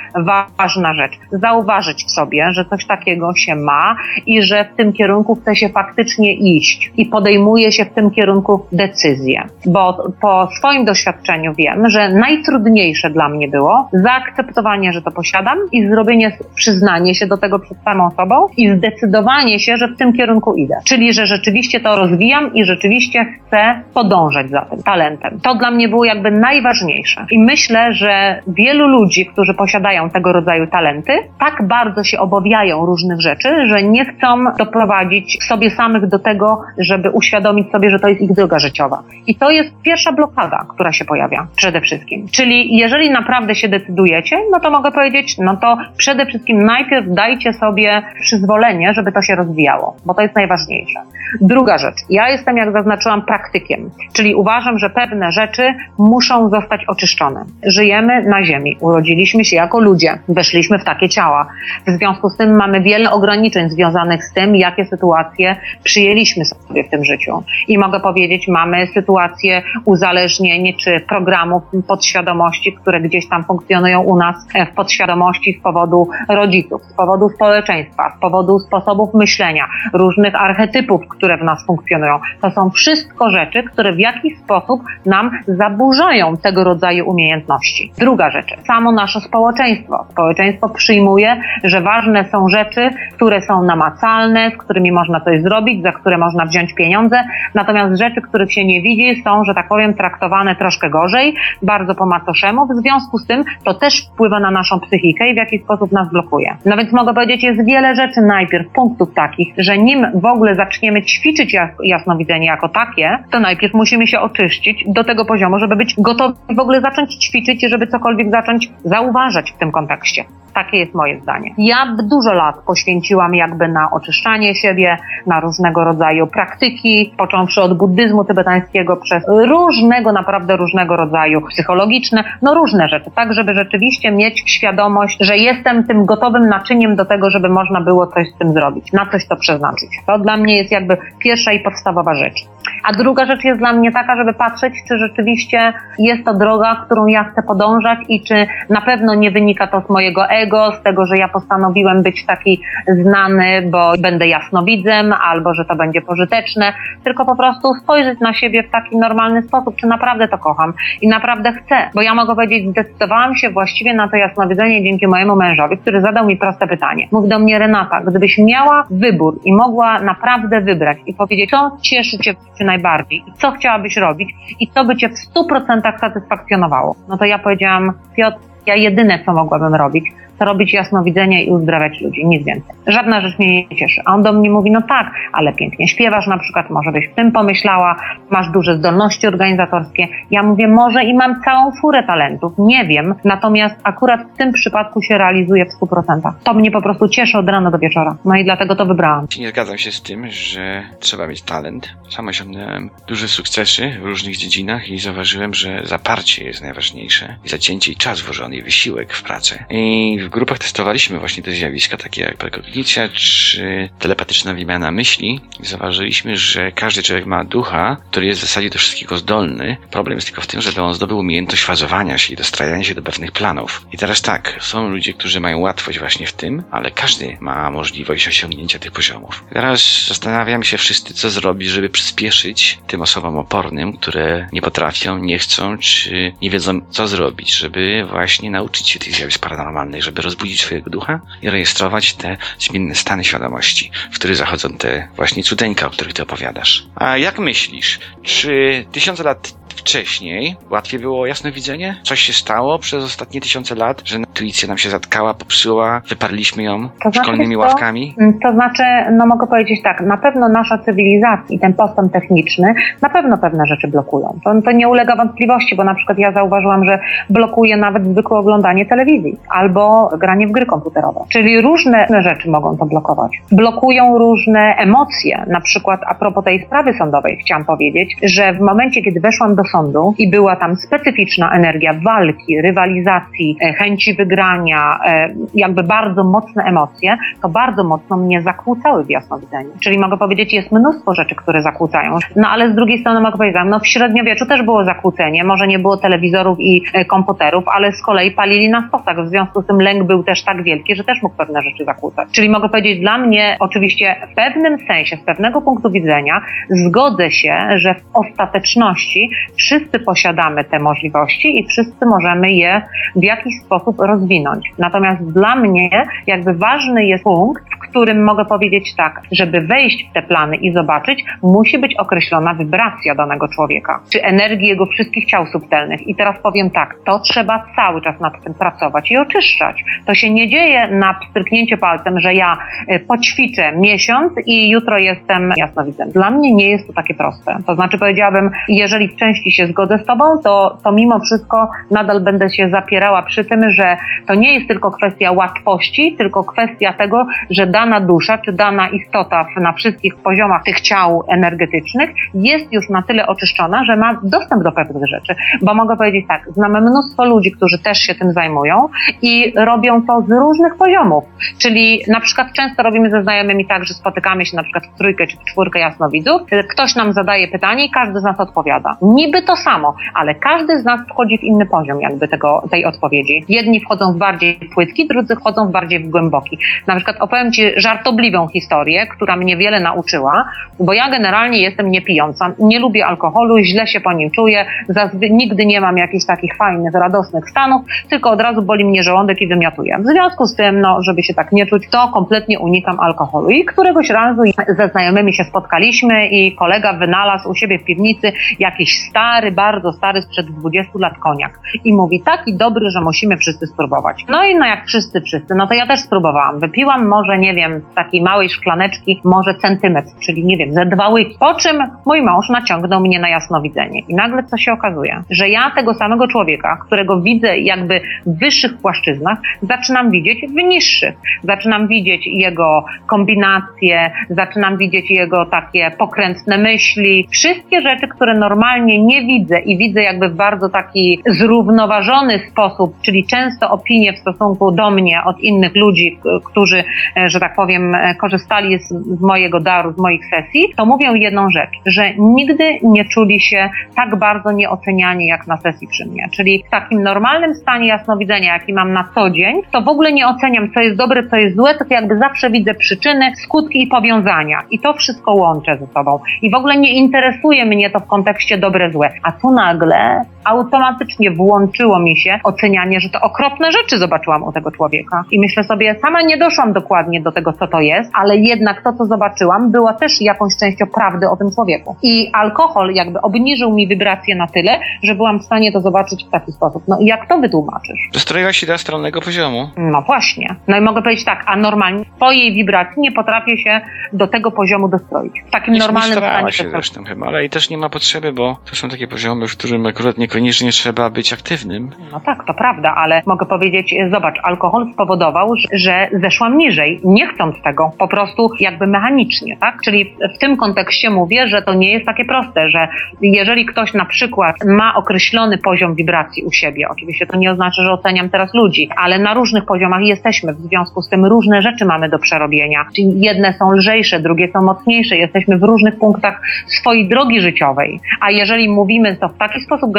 [0.57, 1.11] ważna rzecz.
[1.31, 5.69] Zauważyć w sobie, że coś takiego się ma i że w tym kierunku chce się
[5.69, 9.43] faktycznie iść i podejmuje się w tym kierunku decyzję.
[9.65, 15.87] Bo po swoim doświadczeniu wiem, że najtrudniejsze dla mnie było zaakceptowanie, że to posiadam i
[15.87, 20.55] zrobienie, przyznanie się do tego przed samą sobą i zdecydowanie się, że w tym kierunku
[20.55, 20.75] idę.
[20.85, 25.39] Czyli, że rzeczywiście to rozwijam i rzeczywiście chcę podążać za tym talentem.
[25.43, 27.25] To dla mnie było jakby najważniejsze.
[27.31, 33.21] I myślę, że wielu ludzi, którzy posiadają tego rodzaju talenty, tak bardzo się obawiają różnych
[33.21, 38.21] rzeczy, że nie chcą doprowadzić sobie samych do tego, żeby uświadomić sobie, że to jest
[38.21, 39.03] ich droga życiowa.
[39.27, 42.27] I to jest pierwsza blokada, która się pojawia przede wszystkim.
[42.31, 47.53] Czyli jeżeli naprawdę się decydujecie, no to mogę powiedzieć, no to przede wszystkim najpierw dajcie
[47.53, 50.99] sobie przyzwolenie, żeby to się rozwijało, bo to jest najważniejsze.
[51.41, 51.95] Druga rzecz.
[52.09, 57.45] Ja jestem, jak zaznaczyłam, praktykiem, czyli uważam, że pewne rzeczy muszą zostać oczyszczone.
[57.63, 61.47] Żyjemy na Ziemi, urodziliśmy się jako ludzie, weszliśmy w takie ciała.
[61.87, 66.89] W związku z tym mamy wiele ograniczeń związanych z tym, jakie sytuacje przyjęliśmy sobie w
[66.89, 67.43] tym życiu.
[67.67, 74.35] I mogę powiedzieć, mamy sytuacje uzależnień czy programów podświadomości, które gdzieś tam funkcjonują u nas
[74.55, 81.01] e, w podświadomości z powodu rodziców, z powodu społeczeństwa, z powodu sposobów myślenia, różnych archetypów,
[81.09, 82.19] które w nas funkcjonują.
[82.41, 85.31] To są wszystko rzeczy, które w jakiś sposób nam
[85.69, 87.91] zaburzają tego rodzaju umiejętności.
[87.97, 90.05] Druga rzecz, samo nasze społeczeństwo.
[90.11, 95.91] Społeczeństwo przyjmuje, że ważne są rzeczy, które są namacalne, z którymi można coś zrobić, za
[95.91, 97.23] które można wziąć pieniądze,
[97.53, 102.05] natomiast rzeczy, których się nie widzi, są, że tak powiem, traktowane troszkę gorzej, bardzo po
[102.05, 102.67] macoszemu.
[102.67, 106.09] W związku z tym to też wpływa na naszą psychikę i w jakiś sposób nas
[106.09, 106.57] blokuje.
[106.65, 111.01] No więc mogę powiedzieć, jest wiele rzeczy najpierw, punktów takich, że nim w ogóle zaczniemy
[111.03, 115.95] ćwiczyć jas jasnowidzenie jako takie, to najpierw musimy się oczyścić do tego poziomu, żeby być
[115.97, 120.25] gotowi w ogóle zacząć ćwiczyć żeby cokolwiek zacząć zauważać w tym kontekście.
[120.55, 121.53] Takie jest moje zdanie.
[121.57, 128.23] Ja dużo lat poświęciłam jakby na oczyszczanie siebie, na różnego rodzaju praktyki, począwszy od buddyzmu
[128.23, 135.17] tybetańskiego przez różnego, naprawdę różnego rodzaju psychologiczne, no różne rzeczy, tak żeby rzeczywiście mieć świadomość,
[135.21, 139.05] że jestem tym gotowym naczyniem do tego, żeby można było coś z tym zrobić, na
[139.05, 139.89] coś to przeznaczyć.
[140.07, 142.35] To dla mnie jest jakby pierwsza i podstawowa rzecz.
[142.83, 147.05] A druga rzecz jest dla mnie taka, żeby patrzeć, czy rzeczywiście jest to droga, którą
[147.05, 150.44] ja chcę podążać i czy na pewno nie wynika to z mojego ego,
[150.79, 156.01] z tego, że ja postanowiłem być taki znany, bo będę jasnowidzem, albo że to będzie
[156.01, 160.73] pożyteczne, tylko po prostu spojrzeć na siebie w taki normalny sposób, czy naprawdę to kocham
[161.01, 161.75] i naprawdę chcę.
[161.95, 166.27] Bo ja mogę powiedzieć, zdecydowałam się właściwie na to jasnowidzenie dzięki mojemu mężowi, który zadał
[166.27, 167.07] mi proste pytanie.
[167.11, 172.17] Mówi do mnie, Renata, gdybyś miała wybór i mogła naprawdę wybrać i powiedzieć, co cieszy
[172.17, 177.25] cię najbardziej i co chciałabyś robić i co by cię w 100% satysfakcjonowało, no to
[177.25, 180.05] ja powiedziałam, Piotr, ja jedyne, co mogłabym robić,
[180.39, 182.75] robić jasnowidzenie i uzdrawiać ludzi, nic więcej.
[182.87, 184.01] Żadna rzecz mnie nie cieszy.
[184.05, 187.15] A on do mnie mówi, no tak, ale pięknie śpiewasz na przykład, może byś w
[187.15, 187.95] tym pomyślała,
[188.29, 190.07] masz duże zdolności organizatorskie.
[190.31, 195.01] Ja mówię, może i mam całą furę talentów, nie wiem, natomiast akurat w tym przypadku
[195.01, 196.31] się realizuje w 100%.
[196.43, 198.17] To mnie po prostu cieszy od rana do wieczora.
[198.25, 199.27] No i dlatego to wybrałam.
[199.39, 201.89] Nie zgadzam się z tym, że trzeba mieć talent.
[202.09, 207.35] Sam osiągnąłem duże sukcesy w różnych dziedzinach i zauważyłem, że zaparcie jest najważniejsze.
[207.45, 209.65] Zacięcie i czas włożony, i wysiłek w pracę.
[209.69, 216.37] I w grupach testowaliśmy właśnie te zjawiska, takie jak prekognicja czy telepatyczna wymiana myśli, zauważyliśmy,
[216.37, 219.77] że każdy człowiek ma ducha, który jest w zasadzie do wszystkiego zdolny.
[219.91, 223.01] Problem jest tylko w tym, żeby on zdobył umiejętność fazowania się i dostrajania się do
[223.01, 223.85] pewnych planów.
[223.91, 228.27] I teraz tak, są ludzie, którzy mają łatwość właśnie w tym, ale każdy ma możliwość
[228.27, 229.43] osiągnięcia tych poziomów.
[229.53, 235.39] Teraz zastanawiamy się wszyscy, co zrobić, żeby przyspieszyć tym osobom opornym, które nie potrafią, nie
[235.39, 240.61] chcą, czy nie wiedzą, co zrobić, żeby właśnie nauczyć się tych zjawisk paranormalnych, żeby rozbudzić
[240.61, 245.89] swojego ducha i rejestrować te zmienne stany świadomości, w których zachodzą te właśnie cudeńka, o
[245.89, 246.83] których ty opowiadasz.
[246.95, 251.95] A jak myślisz, czy tysiące lat wcześniej łatwiej było jasnowidzenie?
[252.03, 256.89] Coś się stało przez ostatnie tysiące lat, że intuicja nam się zatkała, popsuła, wyparliśmy ją
[256.89, 258.15] To znaczy, szkolnymi ławkami?
[258.17, 262.73] Mm, To znaczy, no mogę powiedzieć tak, na pewno nasza cywilizacja i ten postęp techniczny
[263.01, 264.39] na pewno pewne rzeczy blokują.
[264.43, 268.85] To, to nie ulega wątpliwości, bo na przykład ja zauważyłam, że blokuje nawet zwykłe oglądanie
[268.85, 271.19] telewizji albo granie w gry komputerowe.
[271.29, 273.31] Czyli różne rzeczy mogą to blokować.
[273.51, 275.45] Blokują różne emocje.
[275.47, 279.63] Na przykład a propos tej sprawy sądowej chciałam powiedzieć, że w momencie, kiedy weszłam do
[279.75, 286.63] sądu i była tam specyficzna energia walki, rywalizacji, e, chęci wygrania, e, jakby bardzo mocne
[286.63, 289.69] emocje, to bardzo mocno mnie zakłócały w jasnowidzeniu.
[289.79, 292.17] Czyli mogę powiedzieć, jest mnóstwo rzeczy, które zakłócają.
[292.35, 295.79] No ale z drugiej strony mogę powiedzieć, no w średniowieczu też było zakłócenie, może nie
[295.79, 299.25] było telewizorów i e, komputerów, ale z kolei palili na stosach.
[299.25, 302.27] W związku z tym lęk był też tak wielki, że też mógł pewne rzeczy zakłócać.
[302.31, 307.57] Czyli mogę powiedzieć, dla mnie oczywiście w pewnym sensie, z pewnego punktu widzenia, zgodzę się,
[307.75, 309.29] że w ostateczności
[309.65, 312.81] wszyscy posiadamy te możliwości i wszyscy możemy je
[313.15, 314.71] w jakiś sposób rozwinąć.
[314.77, 315.89] Natomiast dla mnie
[316.27, 320.73] jakby ważny jest punkt, w którym mogę powiedzieć tak, żeby wejść w te plany i
[320.73, 326.07] zobaczyć, musi być określona wibracja danego człowieka, czy energii jego wszystkich ciał subtelnych.
[326.07, 329.83] I teraz powiem tak, to trzeba cały czas nad tym pracować i oczyszczać.
[330.05, 335.53] To się nie dzieje na pstryknięcie palcem, że ja e, poćwiczę miesiąc i jutro jestem
[335.57, 336.11] jasnowidzem.
[336.11, 337.57] Dla mnie nie jest to takie proste.
[337.67, 342.21] To znaczy powiedziałabym, jeżeli w części się zgodzę z tobą, to, to mimo wszystko nadal
[342.21, 347.25] będę się zapierała przy tym, że to nie jest tylko kwestia łatwości, tylko kwestia tego,
[347.49, 353.01] że dana dusza, czy dana istota na wszystkich poziomach tych ciał energetycznych jest już na
[353.01, 355.35] tyle oczyszczona, że ma dostęp do pewnych rzeczy.
[355.61, 358.89] Bo mogę powiedzieć tak, znamy mnóstwo ludzi, którzy też się tym zajmują
[359.21, 361.23] i robią to z różnych poziomów.
[361.57, 365.27] Czyli na przykład często robimy ze znajomymi tak, że spotykamy się na przykład w trójkę
[365.27, 368.97] czy w czwórkę jasnowidzów, ktoś nam zadaje pytanie i każdy z nas odpowiada.
[369.01, 373.45] Niby to samo, ale każdy z nas wchodzi w inny poziom jakby tego, tej odpowiedzi.
[373.49, 376.57] Jedni wchodzą w bardziej płytki, drudzy wchodzą w bardziej w głęboki.
[376.87, 380.45] Na przykład opowiem Ci żartobliwą historię, która mnie wiele nauczyła,
[380.79, 382.53] bo ja generalnie jestem niepijąca.
[382.59, 386.93] Nie lubię alkoholu, źle się po nim czuję, zazwy- nigdy nie mam jakichś takich fajnych,
[386.93, 389.97] radosnych stanów, tylko od razu boli mnie żołądek i wymiotuję.
[389.99, 393.49] W związku z tym, no, żeby się tak nie czuć, to kompletnie unikam alkoholu.
[393.49, 399.01] I któregoś razu ze znajomymi się spotkaliśmy i kolega wynalazł u siebie w piwnicy jakiś
[399.25, 401.59] stary, bardzo stary, sprzed 20 lat koniak.
[401.83, 404.25] I mówi, taki dobry, że musimy wszyscy spróbować.
[404.29, 406.59] No i no jak wszyscy, wszyscy, no to ja też spróbowałam.
[406.59, 411.09] Wypiłam może, nie wiem, z takiej małej szklaneczki, może centymetr, czyli nie wiem, ze dwa
[411.09, 411.37] łyki.
[411.39, 414.01] Po czym mój mąż naciągnął mnie na jasnowidzenie.
[414.07, 415.23] I nagle co się okazuje?
[415.29, 421.15] Że ja tego samego człowieka, którego widzę jakby w wyższych płaszczyznach, zaczynam widzieć w niższych.
[421.43, 427.27] Zaczynam widzieć jego kombinacje, zaczynam widzieć jego takie pokrętne myśli.
[427.31, 433.25] Wszystkie rzeczy, które normalnie nie widzę i widzę jakby w bardzo taki zrównoważony sposób, czyli
[433.25, 436.83] często opinie w stosunku do mnie od innych ludzi, którzy,
[437.17, 441.15] e, że tak powiem, e, korzystali z, z mojego daru, z moich sesji, to mówią
[441.15, 446.29] jedną rzecz, że nigdy nie czuli się tak bardzo nieoceniani jak na sesji przy mnie.
[446.35, 450.27] Czyli w takim normalnym stanie jasnowidzenia, jaki mam na co dzień, to w ogóle nie
[450.27, 454.59] oceniam, co jest dobre, co jest złe, tylko jakby zawsze widzę przyczyny, skutki i powiązania.
[454.71, 456.19] I to wszystko łączę ze sobą.
[456.41, 459.19] I w ogóle nie interesuje mnie to w kontekście dobre, złe.
[459.23, 464.71] A tu nagle automatycznie włączyło mi się ocenianie, że to okropne rzeczy zobaczyłam u tego
[464.71, 465.23] człowieka.
[465.31, 468.93] I myślę sobie, sama nie doszłam dokładnie do tego, co to jest, ale jednak to,
[468.93, 471.95] co zobaczyłam, było też jakąś częścią prawdy o tym człowieku.
[472.03, 476.29] I alkohol jakby obniżył mi wibrację na tyle, że byłam w stanie to zobaczyć w
[476.29, 476.83] taki sposób.
[476.87, 477.99] No i jak to wytłumaczysz?
[478.13, 479.69] Dostroiłaś się do astralnego poziomu.
[479.77, 480.55] No właśnie.
[480.67, 483.81] No i mogę powiedzieć tak, a normalnie twojej wibracji nie potrafię się
[484.13, 485.33] do tego poziomu dostroić.
[485.47, 486.51] W takim Nie normalnym stanie.
[486.51, 489.57] się zresztą chyba, ale i też nie ma potrzeby, bo to są takie poziomy, w
[489.57, 491.89] którym akurat nie niekoniecznie trzeba być aktywnym.
[492.11, 497.55] No tak, to prawda, ale mogę powiedzieć, zobacz, alkohol spowodował, że- zeszłam niżej, nie chcąc
[497.63, 499.77] tego, po prostu jakby mechanicznie, tak?
[499.85, 502.87] Czyli w tym kontekście mówię, że to nie jest takie proste, że
[503.21, 507.91] jeżeli ktoś na przykład ma określony poziom wibracji u siebie, oczywiście to nie oznacza, że
[507.91, 512.09] oceniam teraz ludzi, ale na różnych poziomach jesteśmy, w związku z tym różne rzeczy mamy
[512.09, 512.85] do przerobienia.
[512.95, 517.99] Czyli jedne są lżejsze, drugie są mocniejsze, jesteśmy w różnych punktach swojej drogi życiowej.
[518.21, 519.91] A jeżeli mówimy to w taki sposób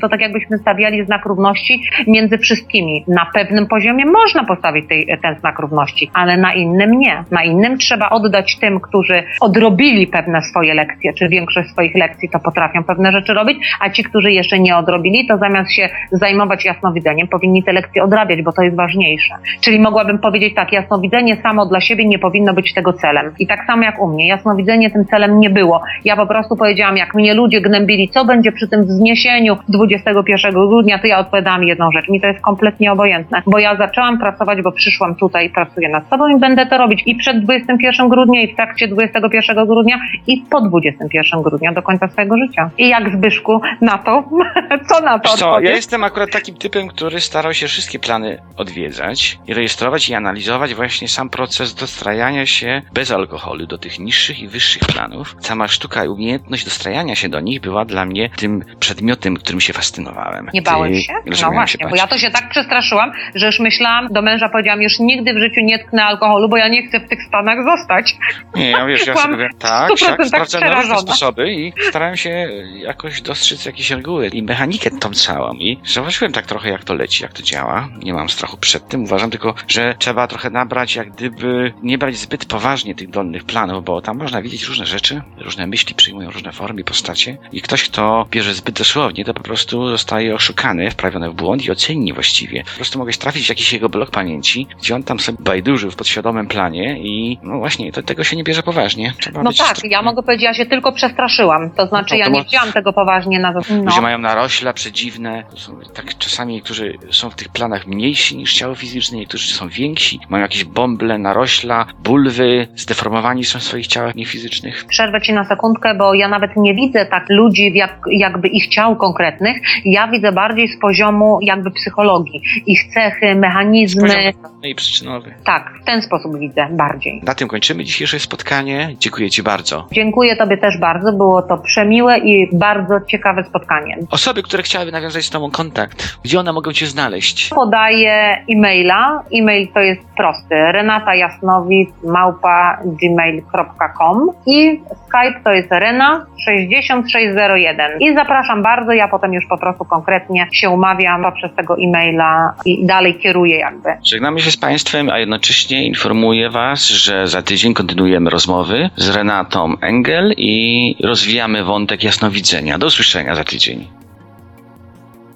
[0.00, 3.04] to tak jakbyśmy stawiali znak równości między wszystkimi.
[3.08, 7.24] Na pewnym poziomie można postawić tej, ten znak równości, ale na innym nie.
[7.30, 12.38] Na innym trzeba oddać tym, którzy odrobili pewne swoje lekcje, czy większość swoich lekcji to
[12.38, 17.28] potrafią pewne rzeczy robić, a ci, którzy jeszcze nie odrobili, to zamiast się zajmować jasnowidzeniem,
[17.28, 19.34] powinni te lekcje odrabiać, bo to jest ważniejsze.
[19.60, 23.32] Czyli mogłabym powiedzieć tak, jasnowidzenie samo dla siebie nie powinno być tego celem.
[23.38, 25.82] I tak samo jak u mnie, jasnowidzenie tym celem nie było.
[26.04, 30.98] Ja po prostu powiedziałam, jak mnie ludzie gnębili, co będzie przy tym wzniesieniu 21 grudnia,
[30.98, 32.08] to ja odpowiadałam jedną rzecz.
[32.08, 36.28] Mi to jest kompletnie obojętne, bo ja zaczęłam pracować, bo przyszłam tutaj pracuję nad sobą
[36.28, 40.60] i będę to robić i przed 21 grudnia, i w trakcie 21 grudnia, i po
[40.60, 42.70] 21 grudnia do końca swojego życia.
[42.78, 44.24] I jak Zbyszku na to?
[44.88, 49.38] Co na to Co, ja jestem akurat takim typem, który starał się wszystkie plany odwiedzać
[49.46, 54.48] i rejestrować i analizować właśnie sam proces dostrajania się bez alkoholu do tych niższych i
[54.48, 55.36] wyższych planów.
[55.40, 59.72] Sama sztuka i umiejętność dostrajania się do nich była dla mnie tym przedmiotem, którym się
[59.72, 60.50] fascynowałem.
[60.54, 61.12] Nie bałem się?
[61.42, 64.82] No właśnie, się bo ja to się tak przestraszyłam, że już myślałam, do męża powiedziałam,
[64.82, 68.16] już nigdy w życiu nie tknę alkoholu, bo ja nie chcę w tych stanach zostać.
[68.54, 73.22] Nie, ja wiesz, ja sobie tak, 100% siak, sprawdzałem różne sposoby i starałem się jakoś
[73.22, 77.32] dostrzec jakieś reguły i mechanikę tą całą i zauważyłem tak trochę jak to leci, jak
[77.32, 77.88] to działa.
[78.02, 82.16] Nie mam strachu przed tym, uważam tylko, że trzeba trochę nabrać, jak gdyby nie brać
[82.16, 86.52] zbyt poważnie tych dolnych planów, bo tam można widzieć różne rzeczy, różne myśli przyjmują różne
[86.52, 91.34] formy, postacie i ktoś, kto bierze zbyt dosłownie, to po prostu zostaje oszukany, wprawiony w
[91.34, 92.64] błąd i oceni niewłaściwie.
[92.64, 95.96] Po prostu mogę trafić w jakiś jego blok pamięci, gdzie on tam sobie bajdurzył w
[95.96, 99.12] podświadomym planie i no właśnie, to, tego się nie bierze poważnie.
[99.20, 101.70] Trzeba No tak, ja mogę powiedzieć, ja się tylko przestraszyłam.
[101.70, 104.02] To znaczy, No to ja nie wzięłam tego poważnie na Ludzie no.
[104.02, 105.44] mają narośla przedziwne.
[105.56, 110.20] Są tak czasami niektórzy są w tych planach mniejsi niż ciało fizyczne, niektórzy są więksi,
[110.28, 114.84] mają jakieś bąble, narośla, bulwy, zdeformowani są w swoich ciałach niefizycznych.
[114.88, 118.96] Przerwę ci na sekundkę, bo ja nawet nie widzę tak ludzi, jak, jakby ich ciał
[119.28, 119.62] konkretnych.
[119.84, 122.42] Ja widzę bardziej z poziomu jakby psychologii.
[122.66, 124.32] Ich cechy, mechanizmy.
[124.62, 125.34] I przyczynowy.
[125.44, 127.20] Tak, w ten sposób widzę bardziej.
[127.24, 128.94] Na tym kończymy dzisiejsze spotkanie.
[128.98, 129.86] Dziękuję Ci bardzo.
[129.92, 131.12] Dziękuję Tobie też bardzo.
[131.12, 133.98] Było to przemiłe i bardzo ciekawe spotkanie.
[134.10, 137.48] Osoby, które chciałyby nawiązać z Tobą kontakt, gdzie one mogą Cię znaleźć?
[137.48, 139.22] Podaję e-maila.
[139.34, 140.54] E-mail to jest prosty.
[140.72, 149.46] Renata Jasnowic małpa gmail.com i Skype to jest rena6601 i zapraszam bardzo, ja potem już
[149.46, 153.88] po prostu konkretnie się umawiam poprzez tego e-maila i dalej kieruję jakby.
[154.04, 159.74] Żegnamy się z Państwem, a jednocześnie informuję Was, że za tydzień kontynuujemy rozmowy z Renatą
[159.80, 162.78] Engel i rozwijamy wątek jasnowidzenia.
[162.78, 163.88] Do usłyszenia za tydzień.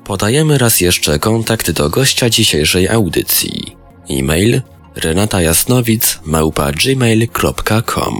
[0.04, 3.76] Podajemy raz jeszcze kontakt do gościa dzisiejszej audycji.
[4.10, 4.60] E-mail
[4.96, 8.14] renatajasnowic małpa gmail.com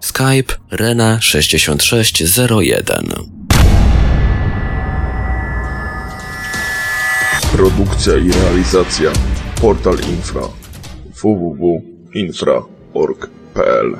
[0.00, 3.37] Skype rena6601
[7.52, 9.10] Produkcja i realizacja.
[9.60, 10.42] Portal Infra.
[11.22, 13.96] www.infra.org.pl